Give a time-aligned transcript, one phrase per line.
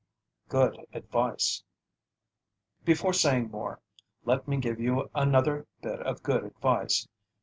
[0.49, 1.63] GOOD ADVICE
[2.83, 3.81] Before saying more,
[4.25, 7.07] let me give you another bit of good advice.